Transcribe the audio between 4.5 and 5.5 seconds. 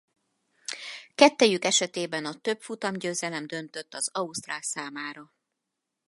számára.